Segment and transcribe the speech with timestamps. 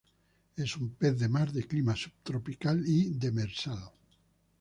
[0.63, 3.83] Es un pez de mar de clima subtropical y demersal.